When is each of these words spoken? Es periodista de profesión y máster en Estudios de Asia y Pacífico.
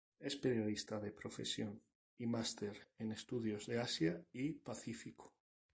Es 0.19 0.35
periodista 0.35 0.99
de 0.99 1.11
profesión 1.11 1.79
y 2.17 2.25
máster 2.25 2.87
en 2.97 3.11
Estudios 3.11 3.67
de 3.67 3.77
Asia 3.79 4.19
y 4.33 4.53
Pacífico. 4.53 5.31